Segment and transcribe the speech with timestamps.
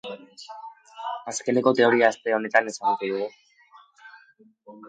[1.33, 3.31] Azkeneko teoria aste honetan ezagutu dugu.